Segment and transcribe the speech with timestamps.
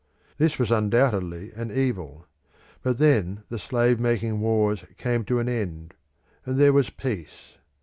[0.39, 2.25] This was undoubtedly an evil.
[2.81, 5.93] But then the slave making wars came to an end,
[6.43, 7.59] and there was peace.